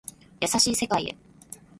[0.41, 1.15] 優しい世界へ